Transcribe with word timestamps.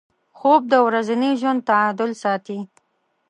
خوب 0.37 0.61
د 0.71 0.73
ورځني 0.87 1.31
ژوند 1.41 1.61
تعادل 1.69 2.11
ساتي 2.23 2.59